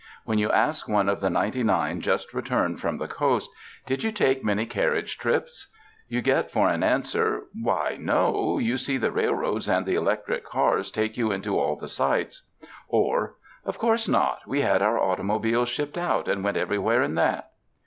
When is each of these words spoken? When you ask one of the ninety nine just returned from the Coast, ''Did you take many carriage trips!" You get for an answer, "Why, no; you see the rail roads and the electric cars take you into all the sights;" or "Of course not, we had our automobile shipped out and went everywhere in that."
When 0.25 0.39
you 0.39 0.49
ask 0.49 0.87
one 0.87 1.07
of 1.07 1.19
the 1.21 1.29
ninety 1.29 1.61
nine 1.61 2.01
just 2.01 2.33
returned 2.33 2.79
from 2.81 2.97
the 2.97 3.07
Coast, 3.07 3.51
''Did 3.85 4.01
you 4.01 4.11
take 4.11 4.43
many 4.43 4.65
carriage 4.65 5.19
trips!" 5.19 5.67
You 6.07 6.23
get 6.23 6.49
for 6.49 6.67
an 6.69 6.81
answer, 6.81 7.43
"Why, 7.53 7.97
no; 7.99 8.57
you 8.57 8.79
see 8.79 8.97
the 8.97 9.11
rail 9.11 9.35
roads 9.35 9.69
and 9.69 9.85
the 9.85 9.93
electric 9.93 10.43
cars 10.43 10.89
take 10.89 11.17
you 11.17 11.31
into 11.31 11.55
all 11.55 11.75
the 11.75 11.87
sights;" 11.87 12.49
or 12.87 13.35
"Of 13.63 13.77
course 13.77 14.07
not, 14.09 14.39
we 14.47 14.61
had 14.61 14.81
our 14.81 14.97
automobile 14.97 15.67
shipped 15.67 15.99
out 15.99 16.27
and 16.27 16.43
went 16.43 16.57
everywhere 16.57 17.03
in 17.03 17.13
that." 17.13 17.51